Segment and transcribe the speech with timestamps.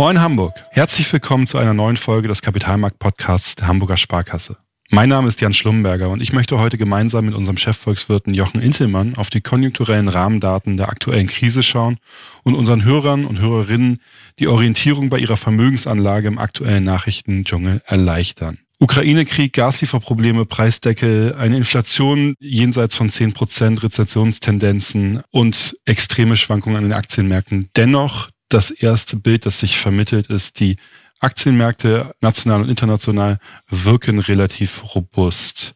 [0.00, 0.54] Moin Hamburg.
[0.70, 4.56] Herzlich willkommen zu einer neuen Folge des Kapitalmarkt-Podcasts der Hamburger Sparkasse.
[4.88, 9.18] Mein Name ist Jan Schlumberger und ich möchte heute gemeinsam mit unserem Chefvolkswirten Jochen Intelmann
[9.18, 11.98] auf die konjunkturellen Rahmendaten der aktuellen Krise schauen
[12.44, 14.00] und unseren Hörern und Hörerinnen
[14.38, 18.60] die Orientierung bei ihrer Vermögensanlage im aktuellen Nachrichtendschungel erleichtern.
[18.78, 26.94] Ukraine-Krieg, Gaslieferprobleme, Preisdeckel, eine Inflation jenseits von 10 Prozent, Rezessionstendenzen und extreme Schwankungen an den
[26.94, 27.68] Aktienmärkten.
[27.76, 30.76] Dennoch das erste Bild, das sich vermittelt, ist, die
[31.20, 35.74] Aktienmärkte national und international wirken relativ robust.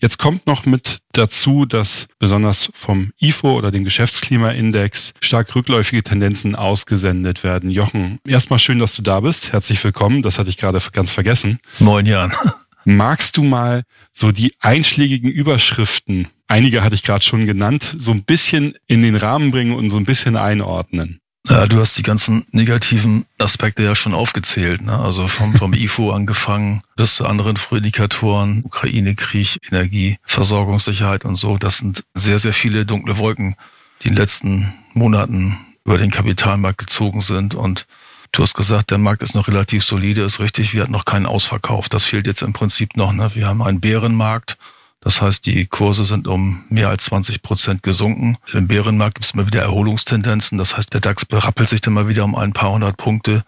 [0.00, 6.54] Jetzt kommt noch mit dazu, dass besonders vom IFO oder dem Geschäftsklimaindex stark rückläufige Tendenzen
[6.54, 7.70] ausgesendet werden.
[7.70, 9.52] Jochen, erstmal schön, dass du da bist.
[9.52, 10.20] Herzlich willkommen.
[10.20, 11.58] Das hatte ich gerade ganz vergessen.
[11.78, 12.30] Moin Jan.
[12.84, 18.24] Magst du mal so die einschlägigen Überschriften, einige hatte ich gerade schon genannt, so ein
[18.24, 21.21] bisschen in den Rahmen bringen und so ein bisschen einordnen?
[21.48, 24.82] Ja, du hast die ganzen negativen Aspekte ja schon aufgezählt.
[24.82, 24.96] Ne?
[24.96, 31.58] Also vom, vom IFO angefangen bis zu anderen Frühindikatoren, Ukraine-Krieg, Energie, Versorgungssicherheit und so.
[31.58, 33.56] Das sind sehr, sehr viele dunkle Wolken,
[34.02, 37.56] die in den letzten Monaten über den Kapitalmarkt gezogen sind.
[37.56, 37.86] Und
[38.30, 40.74] du hast gesagt, der Markt ist noch relativ solide, ist richtig.
[40.74, 41.88] Wir hatten noch keinen Ausverkauf.
[41.88, 43.12] Das fehlt jetzt im Prinzip noch.
[43.12, 43.34] Ne?
[43.34, 44.58] Wir haben einen Bärenmarkt
[45.02, 48.38] das heißt, die Kurse sind um mehr als 20 Prozent gesunken.
[48.52, 50.58] Im Bärenmarkt gibt es immer wieder Erholungstendenzen.
[50.58, 53.42] Das heißt, der DAX berappelt sich dann mal wieder um ein paar hundert Punkte,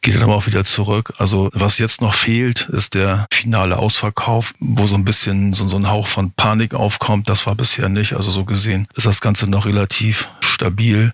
[0.00, 1.14] geht dann aber auch wieder zurück.
[1.18, 5.76] Also was jetzt noch fehlt, ist der finale Ausverkauf, wo so ein bisschen so, so
[5.76, 7.28] ein Hauch von Panik aufkommt.
[7.28, 8.14] Das war bisher nicht.
[8.14, 11.12] Also so gesehen ist das Ganze noch relativ stabil.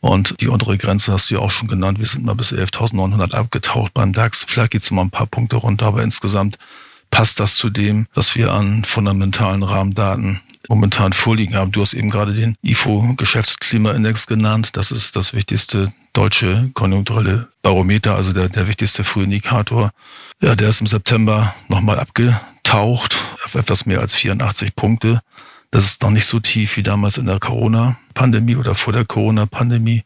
[0.00, 1.98] Und die untere Grenze hast du ja auch schon genannt.
[1.98, 4.44] Wir sind mal bis 11.900 abgetaucht beim DAX.
[4.48, 6.58] Vielleicht geht es mal ein paar Punkte runter, aber insgesamt
[7.14, 11.70] passt das zu dem, was wir an fundamentalen Rahmendaten momentan vorliegen haben.
[11.70, 14.76] Du hast eben gerade den IFO Geschäftsklimaindex genannt.
[14.76, 19.92] Das ist das wichtigste deutsche konjunkturelle Barometer, also der, der wichtigste Frühindikator.
[20.42, 25.20] Ja, der ist im September nochmal abgetaucht auf etwas mehr als 84 Punkte.
[25.70, 30.02] Das ist noch nicht so tief wie damals in der Corona-Pandemie oder vor der Corona-Pandemie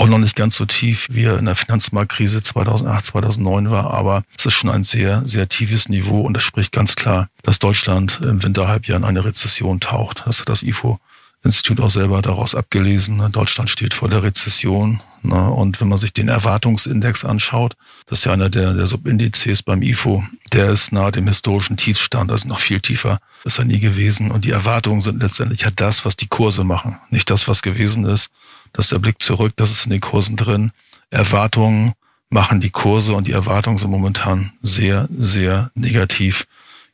[0.00, 4.22] auch noch nicht ganz so tief, wie er in der Finanzmarktkrise 2008, 2009 war, aber
[4.38, 8.18] es ist schon ein sehr, sehr tiefes Niveau und das spricht ganz klar, dass Deutschland
[8.22, 10.22] im Winterhalbjahr in eine Rezession taucht.
[10.24, 10.98] Das hat das IFO
[11.42, 13.16] Institut auch selber daraus abgelesen.
[13.16, 13.30] Ne?
[13.30, 15.00] Deutschland steht vor der Rezession.
[15.22, 15.50] Ne?
[15.50, 19.80] Und wenn man sich den Erwartungsindex anschaut, das ist ja einer der, der Subindizes beim
[19.80, 20.22] IFO,
[20.52, 24.30] der ist nahe dem historischen Tiefstand, also noch viel tiefer ist er nie gewesen.
[24.30, 28.04] Und die Erwartungen sind letztendlich ja das, was die Kurse machen, nicht das, was gewesen
[28.04, 28.30] ist.
[28.72, 30.72] Das ist der Blick zurück, das ist in den Kursen drin.
[31.10, 31.92] Erwartungen
[32.28, 36.46] machen die Kurse und die Erwartungen sind momentan sehr, sehr negativ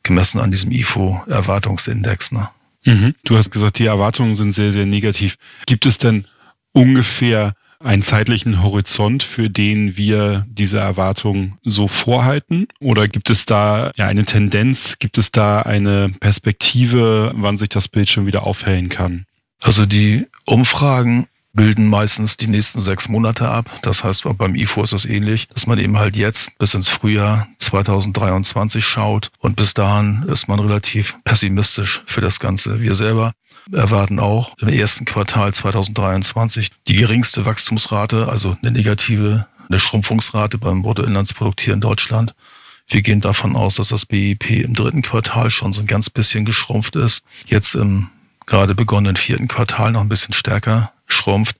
[0.03, 2.31] gemessen an diesem IFO-Erwartungsindex.
[2.31, 2.49] Ne?
[2.85, 3.15] Mhm.
[3.23, 5.37] Du hast gesagt, die Erwartungen sind sehr, sehr negativ.
[5.65, 6.25] Gibt es denn
[6.71, 12.67] ungefähr einen zeitlichen Horizont, für den wir diese Erwartungen so vorhalten?
[12.79, 17.87] Oder gibt es da ja eine Tendenz, gibt es da eine Perspektive, wann sich das
[17.87, 19.25] Bild schon wieder aufhellen kann?
[19.61, 23.69] Also die Umfragen bilden meistens die nächsten sechs Monate ab.
[23.81, 27.47] Das heißt, beim IFO ist es ähnlich, dass man eben halt jetzt bis ins Frühjahr
[27.57, 32.79] 2023 schaut und bis dahin ist man relativ pessimistisch für das Ganze.
[32.79, 33.33] Wir selber
[33.73, 40.83] erwarten auch im ersten Quartal 2023 die geringste Wachstumsrate, also eine negative, eine Schrumpfungsrate beim
[40.83, 42.35] Bruttoinlandsprodukt hier in Deutschland.
[42.87, 46.45] Wir gehen davon aus, dass das BIP im dritten Quartal schon so ein ganz bisschen
[46.45, 47.23] geschrumpft ist.
[47.47, 48.09] Jetzt im
[48.45, 51.57] gerade begonnenen vierten Quartal noch ein bisschen stärker schrumpft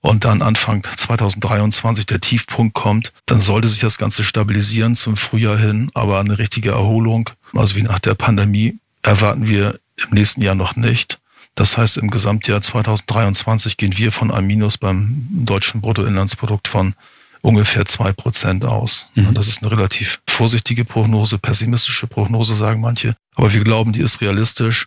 [0.00, 5.58] und dann Anfang 2023 der Tiefpunkt kommt, dann sollte sich das Ganze stabilisieren zum Frühjahr
[5.58, 10.54] hin, aber eine richtige Erholung, also wie nach der Pandemie, erwarten wir im nächsten Jahr
[10.54, 11.18] noch nicht.
[11.54, 16.94] Das heißt, im Gesamtjahr 2023 gehen wir von einem Minus beim deutschen Bruttoinlandsprodukt von
[17.40, 19.08] ungefähr zwei Prozent aus.
[19.14, 19.34] Mhm.
[19.34, 23.16] Das ist eine relativ vorsichtige Prognose, pessimistische Prognose, sagen manche.
[23.34, 24.86] Aber wir glauben, die ist realistisch.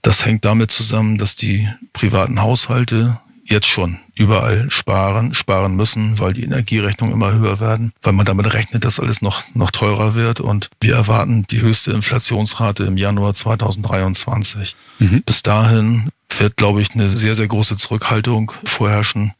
[0.00, 6.34] Das hängt damit zusammen, dass die privaten Haushalte jetzt schon überall sparen, sparen müssen, weil
[6.34, 10.40] die Energierechnungen immer höher werden, weil man damit rechnet, dass alles noch, noch teurer wird.
[10.40, 14.76] Und wir erwarten die höchste Inflationsrate im Januar 2023.
[14.98, 15.22] Mhm.
[15.24, 19.32] Bis dahin wird, glaube ich, eine sehr, sehr große Zurückhaltung vorherrschen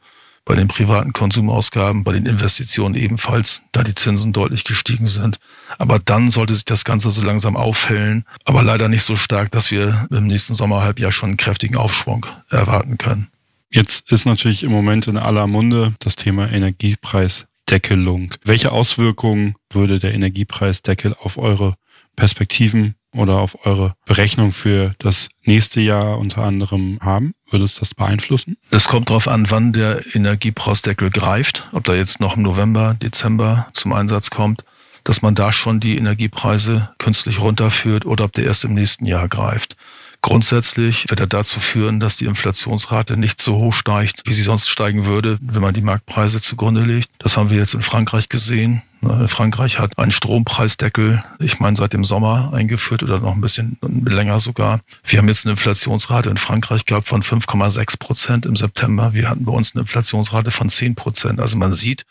[0.45, 5.39] bei den privaten Konsumausgaben, bei den Investitionen ebenfalls, da die Zinsen deutlich gestiegen sind.
[5.77, 9.71] Aber dann sollte sich das Ganze so langsam aufhellen, aber leider nicht so stark, dass
[9.71, 13.27] wir im nächsten Sommerhalbjahr schon einen kräftigen Aufschwung erwarten können.
[13.69, 18.33] Jetzt ist natürlich im Moment in aller Munde das Thema Energiepreisdeckelung.
[18.43, 21.75] Welche Auswirkungen würde der Energiepreisdeckel auf eure
[22.15, 27.33] Perspektiven oder auf eure Berechnung für das nächste Jahr unter anderem haben?
[27.49, 28.57] würde es das beeinflussen?
[28.71, 33.67] Es kommt darauf an, wann der Energiepreisdeckel greift, ob da jetzt noch im November, Dezember
[33.73, 34.63] zum Einsatz kommt,
[35.03, 39.29] dass man da schon die Energiepreise künstlich runterführt oder ob der erst im nächsten Jahr
[39.29, 39.77] greift.
[40.21, 44.67] Grundsätzlich wird er dazu führen, dass die Inflationsrate nicht so hoch steigt, wie sie sonst
[44.67, 47.09] steigen würde, wenn man die Marktpreise zugrunde legt.
[47.19, 48.81] Das haben wir jetzt in Frankreich gesehen.
[49.01, 53.77] Ne, Frankreich hat einen Strompreisdeckel, ich meine, seit dem Sommer eingeführt oder noch ein bisschen
[53.81, 54.79] länger sogar.
[55.03, 59.13] Wir haben jetzt eine Inflationsrate in Frankreich gehabt von 5,6 Prozent im September.
[59.13, 61.39] Wir hatten bei uns eine Inflationsrate von 10 Prozent.
[61.39, 62.05] Also man sieht,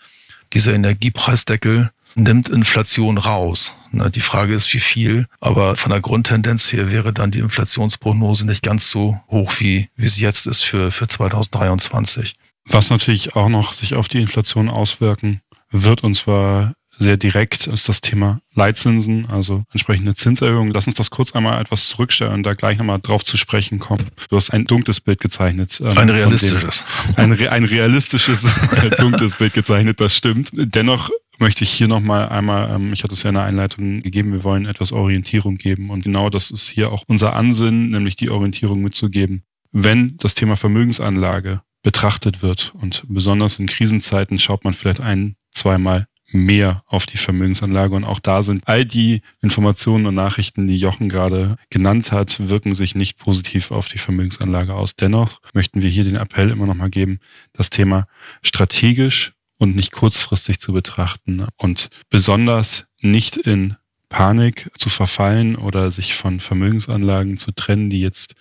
[0.53, 3.75] dieser Energiepreisdeckel nimmt Inflation raus.
[3.93, 5.27] Die Frage ist, wie viel.
[5.41, 10.09] Aber von der Grundtendenz her wäre dann die Inflationsprognose nicht ganz so hoch, wie, wie
[10.09, 12.35] sie jetzt ist für, für 2023.
[12.69, 15.41] Was natürlich auch noch sich auf die Inflation auswirken
[15.71, 20.73] wird, und zwar sehr direkt, ist das Thema Leitzinsen, also entsprechende Zinserhöhungen.
[20.73, 24.05] Lass uns das kurz einmal etwas zurückstellen und da gleich nochmal drauf zu sprechen kommen.
[24.31, 25.81] Du hast ein dunkles Bild gezeichnet.
[25.81, 26.85] Ähm, ein realistisches.
[27.17, 28.43] Ein, ein realistisches,
[28.99, 30.51] dunkles Bild gezeichnet, das stimmt.
[30.55, 34.33] Dennoch möchte ich hier nochmal einmal, ähm, ich hatte es ja in der Einleitung gegeben,
[34.33, 35.91] wir wollen etwas Orientierung geben.
[35.91, 39.43] Und genau das ist hier auch unser Ansinnen, nämlich die Orientierung mitzugeben.
[39.73, 46.07] Wenn das Thema Vermögensanlage betrachtet wird und besonders in Krisenzeiten schaut man vielleicht ein, zweimal
[46.33, 47.95] mehr auf die Vermögensanlage.
[47.95, 52.75] Und auch da sind all die Informationen und Nachrichten, die Jochen gerade genannt hat, wirken
[52.75, 54.97] sich nicht positiv auf die Vermögensanlage aus.
[54.97, 57.21] Dennoch möchten wir hier den Appell immer nochmal geben,
[57.53, 58.09] das Thema
[58.43, 63.77] strategisch und nicht kurzfristig zu betrachten und besonders nicht in
[64.09, 68.35] Panik zu verfallen oder sich von Vermögensanlagen zu trennen, die jetzt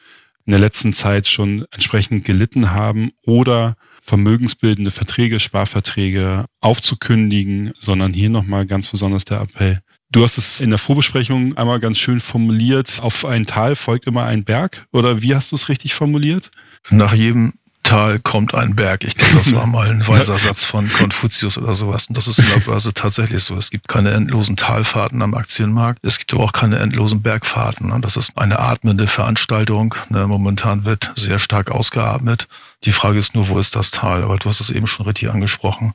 [0.46, 8.30] in der letzten Zeit schon entsprechend gelitten haben oder vermögensbildende Verträge, Sparverträge aufzukündigen, sondern hier
[8.30, 9.82] nochmal ganz besonders der Appell.
[10.12, 13.00] Du hast es in der Vorbesprechung einmal ganz schön formuliert.
[13.02, 14.86] Auf ein Tal folgt immer ein Berg.
[14.94, 16.52] Oder wie hast du es richtig formuliert?
[16.92, 19.04] Nach jedem Tal kommt ein Berg.
[19.04, 22.08] Ich glaube, das war mal ein weiser Satz von Konfuzius oder sowas.
[22.08, 23.56] Und das ist in der Börse tatsächlich so.
[23.56, 26.00] Es gibt keine endlosen Talfahrten am Aktienmarkt.
[26.02, 27.92] Es gibt aber auch keine endlosen Bergfahrten.
[27.92, 29.96] Und das ist eine atmende Veranstaltung.
[30.10, 32.48] Ne, momentan wird sehr stark ausgeatmet.
[32.84, 34.24] Die Frage ist nur, wo ist das Tal?
[34.24, 35.94] Aber du hast es eben schon richtig angesprochen.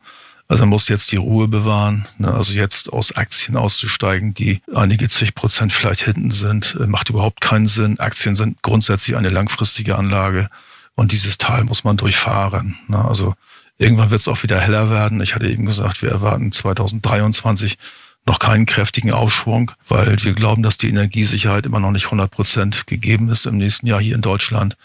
[0.51, 2.07] Also man muss jetzt die Ruhe bewahren.
[2.19, 2.33] Ne?
[2.33, 7.67] Also jetzt aus Aktien auszusteigen, die einige zig Prozent vielleicht hinten sind, macht überhaupt keinen
[7.67, 8.01] Sinn.
[8.01, 10.49] Aktien sind grundsätzlich eine langfristige Anlage.
[10.95, 12.77] Und dieses Tal muss man durchfahren.
[12.89, 13.03] Ne?
[13.03, 13.35] Also
[13.79, 15.21] irgendwann wird es auch wieder heller werden.
[15.23, 17.79] Ich hatte eben gesagt, wir erwarten 2023
[18.27, 22.87] noch keinen kräftigen Aufschwung, weil wir glauben, dass die Energiesicherheit immer noch nicht 100 Prozent
[22.87, 24.77] gegeben ist im nächsten Jahr hier in Deutschland.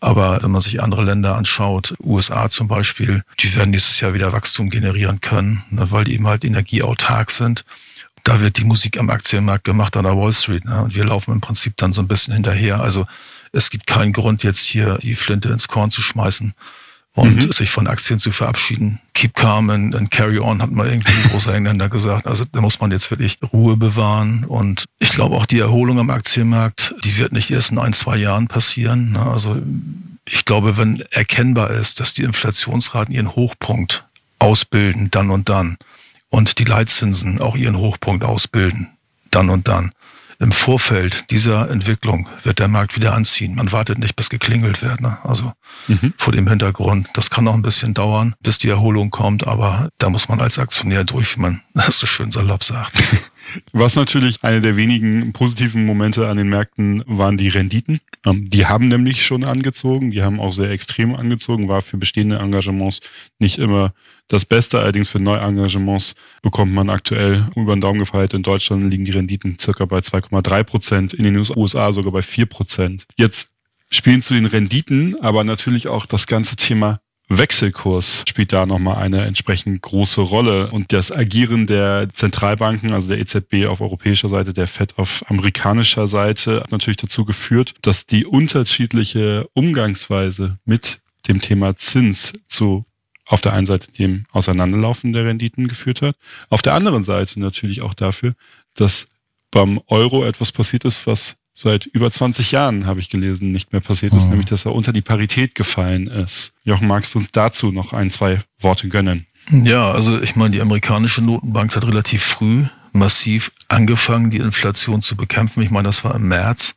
[0.00, 4.32] Aber wenn man sich andere Länder anschaut, USA zum Beispiel, die werden nächstes Jahr wieder
[4.32, 7.64] Wachstum generieren können, ne, weil die eben halt energieautark sind.
[8.24, 10.64] Da wird die Musik am Aktienmarkt gemacht an der Wall Street.
[10.64, 10.82] Ne?
[10.82, 12.80] Und wir laufen im Prinzip dann so ein bisschen hinterher.
[12.80, 13.06] Also
[13.52, 16.54] es gibt keinen Grund, jetzt hier die Flinte ins Korn zu schmeißen
[17.14, 17.52] und mhm.
[17.52, 19.00] sich von Aktien zu verabschieden.
[19.14, 22.26] Keep calm and, and carry on, hat mal irgendwie ein großer Engländer gesagt.
[22.26, 24.44] Also da muss man jetzt wirklich Ruhe bewahren.
[24.44, 28.16] Und ich glaube auch die Erholung am Aktienmarkt, die wird nicht erst in ein, zwei
[28.16, 29.12] Jahren passieren.
[29.12, 29.20] Ne?
[29.20, 29.62] Also
[30.28, 34.06] ich glaube, wenn erkennbar ist, dass die Inflationsraten ihren Hochpunkt
[34.40, 35.76] ausbilden, dann und dann,
[36.34, 38.96] und die Leitzinsen auch ihren Hochpunkt ausbilden,
[39.30, 39.92] dann und dann,
[40.40, 43.54] im Vorfeld dieser Entwicklung wird der Markt wieder anziehen.
[43.54, 45.00] Man wartet nicht, bis geklingelt wird.
[45.00, 45.16] Ne?
[45.22, 45.52] Also
[45.86, 46.12] mhm.
[46.18, 47.08] vor dem Hintergrund.
[47.14, 50.58] Das kann noch ein bisschen dauern, bis die Erholung kommt, aber da muss man als
[50.58, 53.00] Aktionär durch, wie man das so schön salopp sagt.
[53.72, 58.00] Was natürlich eine der wenigen positiven Momente an den Märkten waren die Renditen.
[58.24, 62.38] Ähm, die haben nämlich schon angezogen, die haben auch sehr extrem angezogen, war für bestehende
[62.38, 63.00] Engagements
[63.38, 63.92] nicht immer
[64.28, 64.80] das Beste.
[64.80, 68.34] Allerdings für Neuengagements bekommt man aktuell über den Daumen gefeiert.
[68.34, 72.46] In Deutschland liegen die Renditen circa bei 2,3 Prozent, in den USA sogar bei 4
[72.46, 73.06] Prozent.
[73.16, 73.50] Jetzt
[73.90, 79.24] spielen zu den Renditen aber natürlich auch das ganze Thema Wechselkurs spielt da nochmal eine
[79.24, 80.70] entsprechend große Rolle.
[80.70, 86.06] Und das Agieren der Zentralbanken, also der EZB auf europäischer Seite, der FED auf amerikanischer
[86.06, 92.84] Seite, hat natürlich dazu geführt, dass die unterschiedliche Umgangsweise mit dem Thema Zins zu
[93.26, 96.16] auf der einen Seite dem Auseinanderlaufen der Renditen geführt hat,
[96.50, 98.34] auf der anderen Seite natürlich auch dafür,
[98.74, 99.06] dass
[99.50, 103.80] beim Euro etwas passiert ist, was seit über 20 Jahren, habe ich gelesen, nicht mehr
[103.80, 104.30] passiert ist, mhm.
[104.30, 106.52] nämlich dass er unter die Parität gefallen ist.
[106.64, 109.26] Jochen, magst du uns dazu noch ein, zwei Worte gönnen?
[109.50, 115.16] Ja, also ich meine, die amerikanische Notenbank hat relativ früh massiv angefangen, die Inflation zu
[115.16, 115.62] bekämpfen.
[115.62, 116.76] Ich meine, das war im März.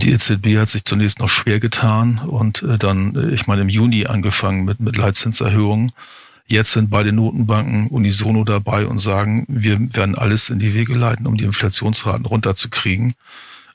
[0.00, 3.68] Die EZB hat sich zunächst noch schwer getan und äh, dann, äh, ich meine, im
[3.68, 5.92] Juni angefangen mit, mit Leitzinserhöhungen.
[6.46, 11.26] Jetzt sind beide Notenbanken unisono dabei und sagen, wir werden alles in die Wege leiten,
[11.26, 13.14] um die Inflationsraten runterzukriegen.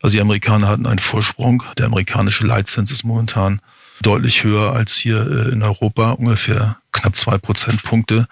[0.03, 1.63] Also die Amerikaner hatten einen Vorsprung.
[1.77, 3.61] Der amerikanische Leitzins ist momentan
[4.01, 8.27] deutlich höher als hier äh, in Europa, ungefähr knapp zwei Prozentpunkte.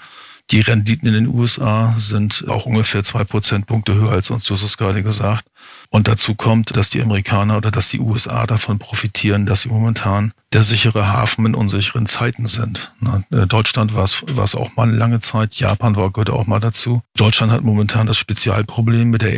[0.50, 4.64] Die Renditen in den USA sind auch ungefähr zwei Prozentpunkte höher als uns, du hast
[4.64, 5.46] es gerade gesagt.
[5.90, 10.34] Und dazu kommt, dass die Amerikaner oder dass die USA davon profitieren, dass sie momentan
[10.52, 12.92] der sichere Hafen in unsicheren Zeiten sind.
[13.32, 17.02] Äh, Deutschland war es, auch mal eine lange Zeit, Japan war, gehört auch mal dazu.
[17.16, 19.38] Deutschland hat momentan das Spezialproblem mit der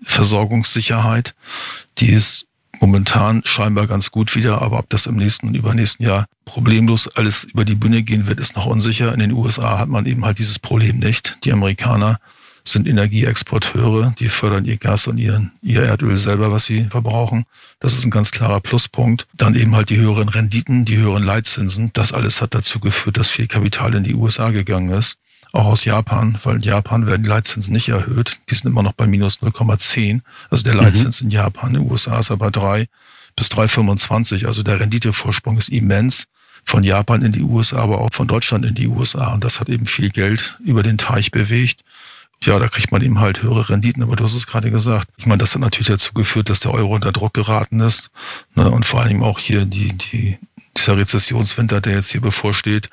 [0.00, 1.34] Energieversorgungssicherheit.
[1.98, 2.46] Die ist
[2.80, 7.44] momentan scheinbar ganz gut wieder, aber ob das im nächsten und übernächsten Jahr problemlos alles
[7.44, 9.12] über die Bühne gehen wird, ist noch unsicher.
[9.12, 11.38] In den USA hat man eben halt dieses Problem nicht.
[11.44, 12.18] Die Amerikaner
[12.64, 17.44] sind Energieexporteure, die fördern ihr Gas und ihren, ihr Erdöl selber, was sie verbrauchen.
[17.80, 19.26] Das ist ein ganz klarer Pluspunkt.
[19.36, 21.90] Dann eben halt die höheren Renditen, die höheren Leitzinsen.
[21.94, 25.18] Das alles hat dazu geführt, dass viel Kapital in die USA gegangen ist
[25.52, 28.38] auch aus Japan, weil in Japan werden die Leitzinsen nicht erhöht.
[28.50, 30.20] Die sind immer noch bei minus 0,10.
[30.48, 30.80] Also der mhm.
[30.80, 31.26] Leitzins mhm.
[31.26, 32.86] in Japan, in den USA ist er bei 3
[33.36, 34.46] bis 3,25.
[34.46, 36.26] Also der Renditevorsprung ist immens
[36.64, 39.32] von Japan in die USA, aber auch von Deutschland in die USA.
[39.32, 41.82] Und das hat eben viel Geld über den Teich bewegt.
[42.42, 45.08] Ja, da kriegt man eben halt höhere Renditen, aber du hast es gerade gesagt.
[45.18, 48.10] Ich meine, das hat natürlich dazu geführt, dass der Euro unter Druck geraten ist.
[48.54, 48.70] Ne?
[48.70, 50.38] Und vor allem auch hier die, die,
[50.76, 52.88] dieser Rezessionswinter, der jetzt hier bevorsteht,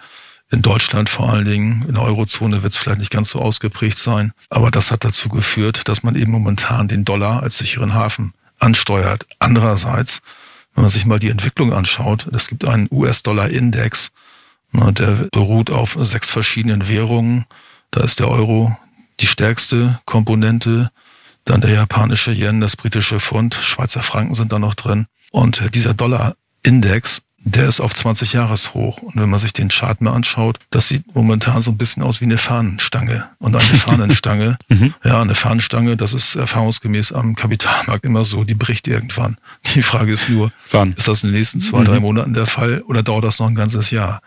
[0.49, 3.97] in Deutschland vor allen Dingen, in der Eurozone wird es vielleicht nicht ganz so ausgeprägt
[3.97, 4.31] sein.
[4.49, 9.25] Aber das hat dazu geführt, dass man eben momentan den Dollar als sicheren Hafen ansteuert.
[9.39, 10.21] Andererseits,
[10.73, 14.11] wenn man sich mal die Entwicklung anschaut, es gibt einen US-Dollar-Index,
[14.71, 17.45] ne, der beruht auf sechs verschiedenen Währungen.
[17.91, 18.75] Da ist der Euro
[19.19, 20.91] die stärkste Komponente,
[21.43, 25.07] dann der japanische Yen, das britische Pfund, Schweizer Franken sind da noch drin.
[25.31, 29.01] Und dieser Dollar-Index der ist auf 20 Jahres hoch.
[29.01, 32.19] Und wenn man sich den Chart mal anschaut, das sieht momentan so ein bisschen aus
[32.19, 33.27] wie eine Fahnenstange.
[33.39, 34.93] Und eine Fahnenstange, mhm.
[35.03, 39.37] ja, eine Fahnenstange, das ist erfahrungsgemäß am Kapitalmarkt immer so, die bricht irgendwann.
[39.75, 40.93] Die Frage ist nur, Wann?
[40.93, 41.85] ist das in den nächsten zwei, mhm.
[41.85, 44.21] drei Monaten der Fall oder dauert das noch ein ganzes Jahr?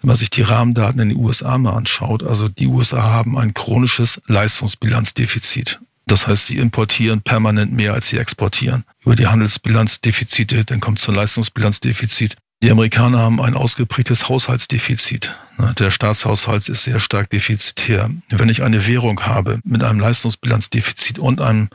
[0.00, 3.54] Wenn man sich die Rahmendaten in den USA mal anschaut, also die USA haben ein
[3.54, 5.80] chronisches Leistungsbilanzdefizit.
[6.06, 8.84] Das heißt, sie importieren permanent mehr, als sie exportieren.
[9.04, 12.36] Über die Handelsbilanzdefizite, dann kommt zum Leistungsbilanzdefizit.
[12.64, 15.34] Die Amerikaner haben ein ausgeprägtes Haushaltsdefizit.
[15.78, 18.08] Der Staatshaushalt ist sehr stark defizitär.
[18.30, 21.68] Wenn ich eine Währung habe mit einem Leistungsbilanzdefizit und einem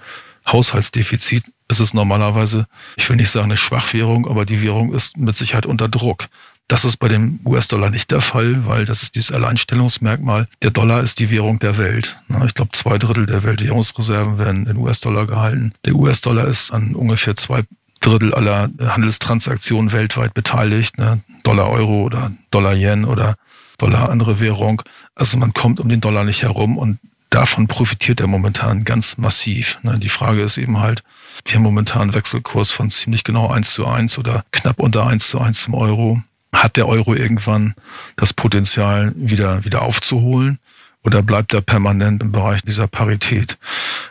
[0.47, 2.65] Haushaltsdefizit, ist es normalerweise,
[2.97, 6.25] ich will nicht sagen eine Schwachwährung, aber die Währung ist mit Sicherheit unter Druck.
[6.67, 10.47] Das ist bei dem US-Dollar nicht der Fall, weil das ist dieses Alleinstellungsmerkmal.
[10.63, 12.19] Der Dollar ist die Währung der Welt.
[12.47, 15.71] Ich glaube, zwei Drittel der Weltwährungsreserven werden in US-Dollar gehalten.
[15.85, 17.63] Der US-Dollar ist an ungefähr zwei
[17.99, 21.19] Drittel aller Handelstransaktionen weltweit beteiligt, ne?
[21.43, 23.35] Dollar Euro oder Dollar Yen oder
[23.77, 24.81] Dollar andere Währung.
[25.15, 29.79] Also man kommt um den Dollar nicht herum und davon profitiert er momentan ganz massiv.
[29.83, 29.99] Ne?
[29.99, 31.03] Die Frage ist eben halt,
[31.45, 35.29] wir haben momentan einen Wechselkurs von ziemlich genau eins zu eins oder knapp unter eins
[35.29, 36.21] zu eins zum Euro.
[36.53, 37.75] Hat der Euro irgendwann
[38.15, 40.59] das Potenzial, wieder, wieder aufzuholen?
[41.03, 43.57] Oder bleibt er permanent im Bereich dieser Parität?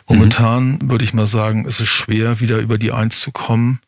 [0.07, 0.89] Momentan mhm.
[0.89, 3.79] würde ich mal sagen, ist es schwer, wieder über die Eins zu kommen,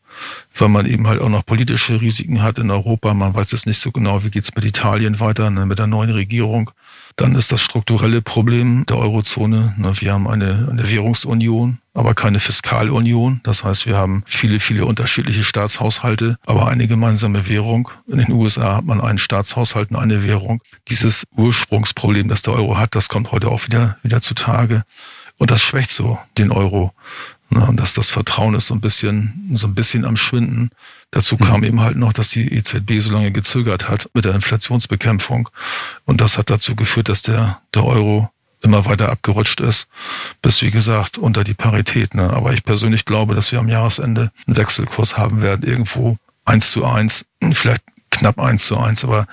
[0.54, 3.12] weil man eben halt auch noch politische Risiken hat in Europa.
[3.12, 6.10] Man weiß jetzt nicht so genau, wie geht's mit Italien weiter, ne, mit der neuen
[6.10, 6.70] Regierung.
[7.16, 9.74] Dann ist das strukturelle Problem der Eurozone.
[9.78, 13.40] Ne, wir haben eine, eine Währungsunion, aber keine Fiskalunion.
[13.44, 17.90] Das heißt, wir haben viele, viele unterschiedliche Staatshaushalte, aber eine gemeinsame Währung.
[18.06, 20.62] In den USA hat man einen Staatshaushalt und eine Währung.
[20.88, 24.84] Dieses Ursprungsproblem, das der Euro hat, das kommt heute auch wieder, wieder zutage.
[25.38, 26.92] Und das schwächt so den Euro.
[27.50, 30.70] Ne, und dass das Vertrauen ist so ein bisschen, so ein bisschen am Schwinden.
[31.10, 31.66] Dazu kam mhm.
[31.66, 35.50] eben halt noch, dass die EZB so lange gezögert hat mit der Inflationsbekämpfung.
[36.06, 38.30] Und das hat dazu geführt, dass der, der Euro
[38.62, 39.88] immer weiter abgerutscht ist,
[40.40, 42.14] bis wie gesagt unter die Parität.
[42.14, 42.30] Ne?
[42.30, 46.84] Aber ich persönlich glaube, dass wir am Jahresende einen Wechselkurs haben werden, irgendwo eins zu
[46.84, 49.04] eins, vielleicht knapp eins zu eins.
[49.04, 49.26] Aber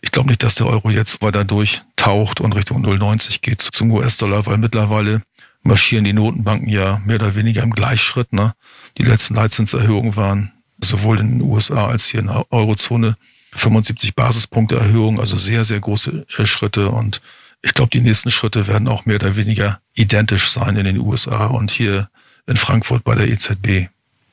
[0.00, 4.46] ich glaube nicht, dass der Euro jetzt weiter durchtaucht und Richtung 0,90 geht zum US-Dollar,
[4.46, 5.22] weil mittlerweile
[5.62, 8.32] marschieren die Notenbanken ja mehr oder weniger im Gleichschritt.
[8.32, 8.54] Ne?
[8.98, 13.16] Die letzten Leitzinserhöhungen waren sowohl in den USA als hier in der Eurozone
[13.54, 16.90] 75 Basispunkte Erhöhung, also sehr, sehr große äh, Schritte.
[16.90, 17.20] Und
[17.62, 21.46] ich glaube, die nächsten Schritte werden auch mehr oder weniger identisch sein in den USA
[21.46, 22.08] und hier
[22.46, 23.88] in Frankfurt bei der EZB.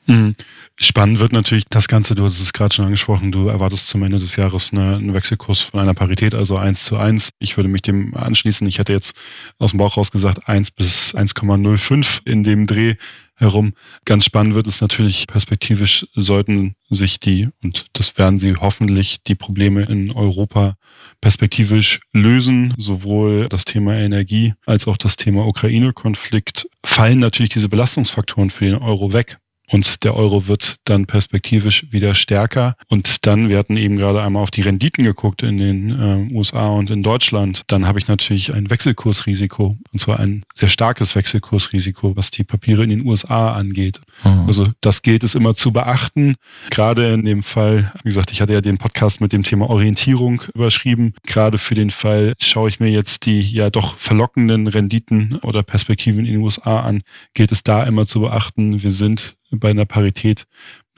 [0.06, 0.36] Mhm.
[0.76, 4.18] Spannend wird natürlich das Ganze, du hast es gerade schon angesprochen, du erwartest zum Ende
[4.18, 7.30] des Jahres eine, einen Wechselkurs von einer Parität, also eins zu eins.
[7.38, 8.66] Ich würde mich dem anschließen.
[8.66, 9.16] Ich hätte jetzt
[9.58, 12.96] aus dem Bauch raus gesagt eins bis 1,05 in dem Dreh
[13.36, 13.74] herum.
[14.04, 19.34] Ganz spannend wird es natürlich perspektivisch sollten sich die, und das werden sie hoffentlich, die
[19.34, 20.76] Probleme in Europa
[21.20, 22.74] perspektivisch lösen.
[22.78, 28.76] Sowohl das Thema Energie als auch das Thema Ukraine-Konflikt fallen natürlich diese Belastungsfaktoren für den
[28.76, 29.38] Euro weg.
[29.70, 32.76] Und der Euro wird dann perspektivisch wieder stärker.
[32.88, 36.68] Und dann, wir hatten eben gerade einmal auf die Renditen geguckt in den äh, USA
[36.68, 42.16] und in Deutschland, dann habe ich natürlich ein Wechselkursrisiko, und zwar ein sehr starkes Wechselkursrisiko,
[42.16, 44.00] was die Papiere in den USA angeht.
[44.22, 44.44] Mhm.
[44.46, 46.36] Also das gilt es immer zu beachten.
[46.70, 50.42] Gerade in dem Fall, wie gesagt, ich hatte ja den Podcast mit dem Thema Orientierung
[50.54, 51.14] überschrieben.
[51.26, 56.26] Gerade für den Fall schaue ich mir jetzt die ja doch verlockenden Renditen oder Perspektiven
[56.26, 57.02] in den USA an,
[57.32, 58.82] gilt es da immer zu beachten.
[58.82, 60.46] Wir sind bei einer Parität.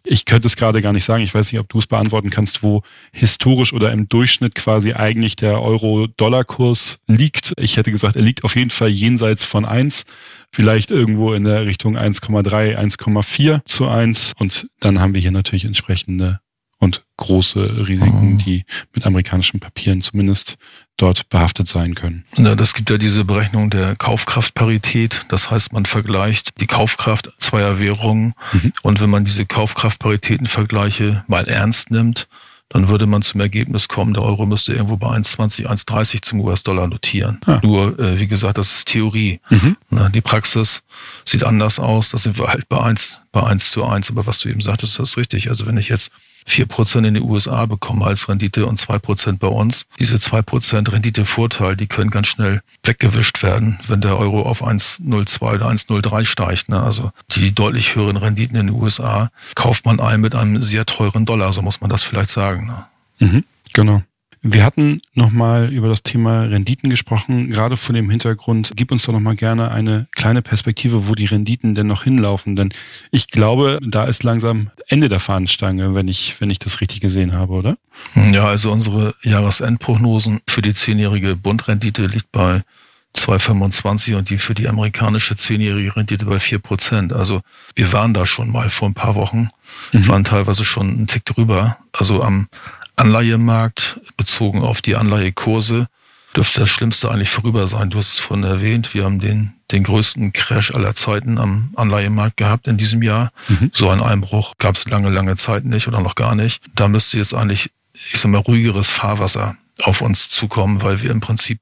[0.08, 1.24] Ich könnte es gerade gar nicht sagen.
[1.24, 2.82] Ich weiß nicht, ob du es beantworten kannst, wo
[3.12, 7.52] historisch oder im Durchschnitt quasi eigentlich der Euro-Dollar-Kurs liegt.
[7.58, 10.04] Ich hätte gesagt, er liegt auf jeden Fall jenseits von eins,
[10.52, 14.32] vielleicht irgendwo in der Richtung 1,3, 1,4 zu eins.
[14.38, 16.38] Und dann haben wir hier natürlich entsprechende
[16.78, 18.38] und große Risiken, mhm.
[18.38, 20.58] die mit amerikanischen Papieren zumindest
[20.96, 22.24] dort behaftet sein können.
[22.36, 25.24] Ja, das gibt ja diese Berechnung der Kaufkraftparität.
[25.28, 28.34] Das heißt, man vergleicht die Kaufkraft zweier Währungen.
[28.52, 28.72] Mhm.
[28.82, 32.28] Und wenn man diese Kaufkraftparitätenvergleiche mal ernst nimmt,
[32.68, 36.88] dann würde man zum Ergebnis kommen, der Euro müsste irgendwo bei 1,20, 1,30 zum US-Dollar
[36.88, 37.40] notieren.
[37.46, 37.60] Ah.
[37.62, 39.40] Nur, äh, wie gesagt, das ist Theorie.
[39.50, 39.76] Mhm.
[39.88, 40.82] Na, die Praxis
[41.24, 42.10] sieht anders aus.
[42.10, 44.10] Da sind wir halt bei 1, bei 1 zu 1.
[44.10, 45.48] Aber was du eben sagtest, das ist richtig.
[45.48, 46.10] Also wenn ich jetzt
[46.46, 49.86] vier Prozent in den USA bekommen als Rendite und zwei Prozent bei uns.
[49.98, 55.54] Diese zwei Prozent Renditevorteil, die können ganz schnell weggewischt werden, wenn der Euro auf 1,02
[55.54, 56.68] oder 1,03 steigt.
[56.68, 56.80] Ne?
[56.80, 61.26] Also die deutlich höheren Renditen in den USA kauft man ein mit einem sehr teuren
[61.26, 62.66] Dollar, so muss man das vielleicht sagen.
[62.66, 62.86] Ne?
[63.18, 64.02] Mhm, genau.
[64.42, 68.72] Wir hatten nochmal über das Thema Renditen gesprochen, gerade vor dem Hintergrund.
[68.76, 72.54] Gib uns doch nochmal gerne eine kleine Perspektive, wo die Renditen denn noch hinlaufen.
[72.54, 72.72] Denn
[73.10, 77.32] ich glaube, da ist langsam Ende der Fahnenstange, wenn ich, wenn ich das richtig gesehen
[77.32, 77.76] habe, oder?
[78.32, 82.62] Ja, also unsere Jahresendprognosen für die zehnjährige Bundrendite liegt bei
[83.16, 87.12] 2,25 und die für die amerikanische zehnjährige Rendite bei 4 Prozent.
[87.12, 87.40] Also
[87.74, 89.48] wir waren da schon mal vor ein paar Wochen,
[89.92, 90.06] mhm.
[90.08, 91.78] waren teilweise schon einen Tick drüber.
[91.92, 92.48] Also am
[92.96, 95.88] Anleihemarkt bezogen auf die Anleihekurse
[96.34, 97.90] dürfte das Schlimmste eigentlich vorüber sein.
[97.90, 102.36] Du hast es vorhin erwähnt, wir haben den, den größten Crash aller Zeiten am Anleihemarkt
[102.36, 103.32] gehabt in diesem Jahr.
[103.48, 103.70] Mhm.
[103.72, 106.62] So ein Einbruch gab es lange, lange Zeit nicht oder noch gar nicht.
[106.74, 111.20] Da müsste jetzt eigentlich, ich sag mal, ruhigeres Fahrwasser auf uns zukommen, weil wir im
[111.20, 111.60] Prinzip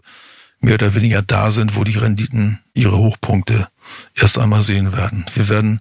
[0.60, 3.68] mehr oder weniger da sind, wo die Renditen ihre Hochpunkte
[4.14, 5.26] erst einmal sehen werden.
[5.34, 5.80] Wir werden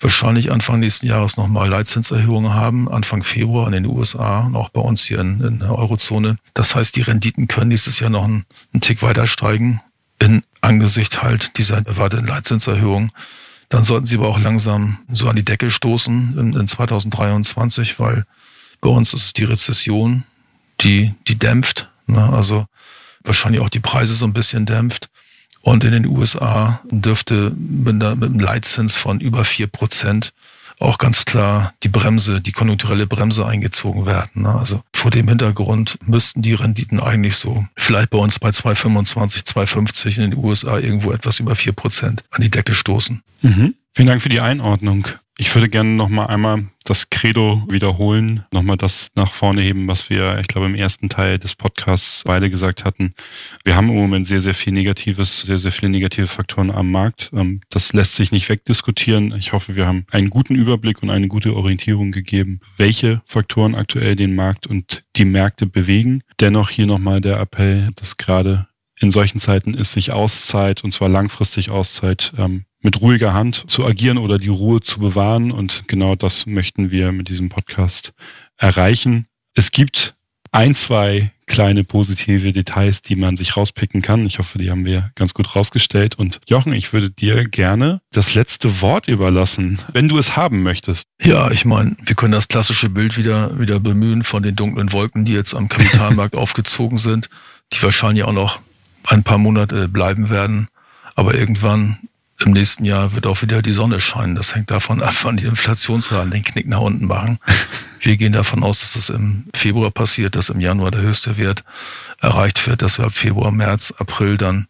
[0.00, 4.80] wahrscheinlich Anfang nächsten Jahres nochmal Leitzinserhöhungen haben, Anfang Februar in den USA und auch bei
[4.80, 6.38] uns hier in, in der Eurozone.
[6.54, 9.80] Das heißt, die Renditen können nächstes Jahr noch einen, einen Tick weiter steigen
[10.20, 13.12] in Angesicht halt dieser erwarteten Leitzinserhöhung.
[13.68, 18.24] Dann sollten sie aber auch langsam so an die Decke stoßen in, in 2023, weil
[18.80, 20.24] bei uns ist es die Rezession,
[20.80, 21.90] die, die dämpft.
[22.06, 22.22] Ne?
[22.32, 22.66] Also
[23.24, 25.08] wahrscheinlich auch die Preise so ein bisschen dämpft.
[25.62, 30.32] Und in den USA dürfte mit, einem Leitzins von über vier Prozent
[30.80, 34.42] auch ganz klar die Bremse, die konjunkturelle Bremse eingezogen werden.
[34.42, 34.50] Ne?
[34.50, 40.22] Also vor dem Hintergrund müssten die Renditen eigentlich so vielleicht bei uns bei 2,25, 2,50
[40.22, 43.22] in den USA irgendwo etwas über vier Prozent an die Decke stoßen.
[43.42, 43.74] Mhm.
[43.92, 45.08] Vielen Dank für die Einordnung.
[45.40, 49.86] Ich würde gerne noch mal einmal das Credo wiederholen, noch mal das nach vorne heben,
[49.86, 53.14] was wir, ich glaube, im ersten Teil des Podcasts beide gesagt hatten.
[53.64, 57.30] Wir haben im Moment sehr, sehr viel Negatives, sehr, sehr viele negative Faktoren am Markt.
[57.32, 59.32] Ähm, das lässt sich nicht wegdiskutieren.
[59.38, 64.16] Ich hoffe, wir haben einen guten Überblick und eine gute Orientierung gegeben, welche Faktoren aktuell
[64.16, 66.22] den Markt und die Märkte bewegen.
[66.40, 68.66] Dennoch hier noch mal der Appell, dass gerade
[68.98, 73.84] in solchen Zeiten ist sich Auszeit, und zwar langfristig Auszeit, ähm, mit ruhiger Hand zu
[73.84, 75.50] agieren oder die Ruhe zu bewahren.
[75.50, 78.12] Und genau das möchten wir mit diesem Podcast
[78.56, 79.26] erreichen.
[79.54, 80.14] Es gibt
[80.52, 84.24] ein, zwei kleine positive Details, die man sich rauspicken kann.
[84.26, 86.18] Ich hoffe, die haben wir ganz gut rausgestellt.
[86.18, 91.04] Und Jochen, ich würde dir gerne das letzte Wort überlassen, wenn du es haben möchtest.
[91.20, 95.24] Ja, ich meine, wir können das klassische Bild wieder, wieder bemühen von den dunklen Wolken,
[95.24, 97.28] die jetzt am Kapitalmarkt aufgezogen sind,
[97.72, 98.60] die wahrscheinlich auch noch
[99.06, 100.68] ein paar Monate bleiben werden.
[101.14, 101.98] Aber irgendwann
[102.44, 104.36] im nächsten Jahr wird auch wieder die Sonne scheinen.
[104.36, 107.38] Das hängt davon ab, wann die Inflationsraten den Knick nach unten machen.
[108.00, 111.64] Wir gehen davon aus, dass es im Februar passiert, dass im Januar der höchste Wert
[112.20, 114.68] erreicht wird, dass wir ab Februar, März, April dann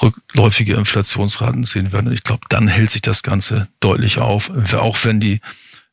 [0.00, 2.06] rückläufige Inflationsraten sehen werden.
[2.06, 5.42] Und ich glaube, dann hält sich das Ganze deutlich auf, auch wenn die,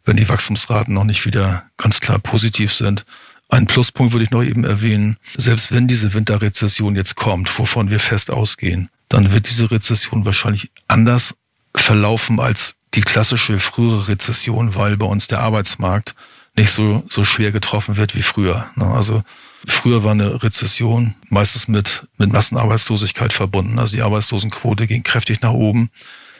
[0.05, 3.05] wenn die Wachstumsraten noch nicht wieder ganz klar positiv sind.
[3.49, 5.17] Ein Pluspunkt würde ich noch eben erwähnen.
[5.35, 10.71] Selbst wenn diese Winterrezession jetzt kommt, wovon wir fest ausgehen, dann wird diese Rezession wahrscheinlich
[10.87, 11.35] anders
[11.75, 16.15] verlaufen als die klassische frühere Rezession, weil bei uns der Arbeitsmarkt
[16.55, 18.69] nicht so, so schwer getroffen wird wie früher.
[18.75, 18.85] Ne?
[18.85, 19.23] Also
[19.67, 23.79] früher war eine Rezession meistens mit, mit Massenarbeitslosigkeit verbunden.
[23.79, 25.91] Also die Arbeitslosenquote ging kräftig nach oben.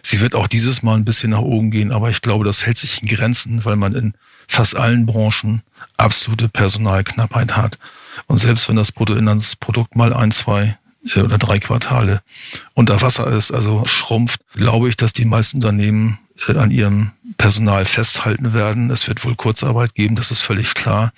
[0.02, 2.78] Sie wird auch dieses Mal ein bisschen nach oben gehen, aber ich glaube, das hält
[2.78, 4.14] sich in Grenzen, weil man in
[4.48, 5.62] fast allen Branchen
[5.98, 7.78] absolute Personalknappheit hat.
[8.28, 10.78] Und selbst wenn das Bruttoinlandsprodukt mal ein, zwei
[11.16, 12.22] oder drei Quartale
[12.74, 17.86] unter Wasser ist, also schrumpft, glaube ich, dass die meisten Unternehmen äh, an ihrem Personal
[17.86, 18.92] festhalten werden.
[18.92, 21.12] Es wird wohl Kurzarbeit geben, das ist völlig klar.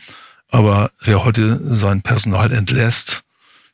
[0.49, 3.23] Aber wer heute sein Personal entlässt,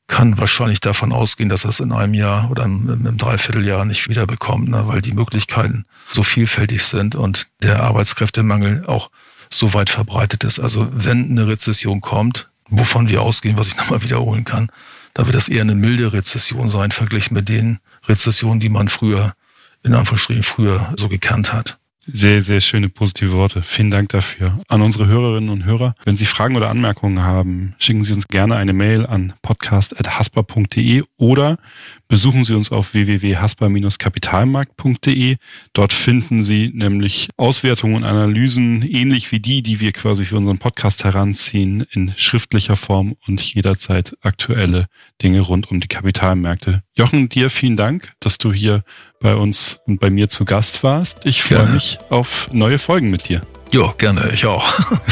[0.07, 4.07] kann wahrscheinlich davon ausgehen, dass er es in einem Jahr oder im, im Dreivierteljahr nicht
[4.07, 9.09] wiederbekommt, ne, weil die Möglichkeiten so vielfältig sind und der Arbeitskräftemangel auch
[9.49, 10.59] so weit verbreitet ist.
[10.59, 14.71] Also wenn eine Rezession kommt, wovon wir ausgehen, was ich nochmal wiederholen kann,
[15.17, 19.33] da wird das eher eine milde Rezession sein, verglichen mit den Rezessionen, die man früher,
[19.81, 21.79] in Anführungsstrichen früher so gekannt hat.
[22.05, 23.63] Sehr, sehr schöne positive Worte.
[23.63, 24.59] Vielen Dank dafür.
[24.67, 28.57] An unsere Hörerinnen und Hörer, wenn Sie Fragen oder Anmerkungen haben, schicken Sie uns gerne
[28.57, 31.57] eine Mail an podcast.haspa.de oder
[32.07, 35.37] besuchen Sie uns auf www.haspa-kapitalmarkt.de.
[35.73, 40.59] Dort finden Sie nämlich Auswertungen und Analysen, ähnlich wie die, die wir quasi für unseren
[40.59, 44.87] Podcast heranziehen, in schriftlicher Form und jederzeit aktuelle
[45.21, 46.83] Dinge rund um die Kapitalmärkte.
[46.95, 48.83] Jochen, dir vielen Dank, dass du hier
[49.19, 51.25] bei uns und bei mir zu Gast warst.
[51.25, 53.41] Ich freue mich auf neue Folgen mit dir.
[53.71, 54.65] Ja, gerne, ich auch.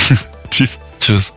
[0.49, 0.79] Tschüss.
[0.99, 1.35] Tschüss.